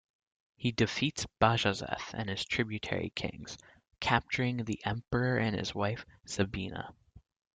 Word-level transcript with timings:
He 0.55 0.71
defeats 0.71 1.27
Bajazeth 1.39 2.15
and 2.15 2.27
his 2.27 2.43
tributary 2.43 3.11
kings, 3.11 3.55
capturing 3.99 4.63
the 4.65 4.81
emperor 4.83 5.37
and 5.37 5.55
his 5.55 5.75
wife 5.75 6.07
Zabina. 6.25 6.95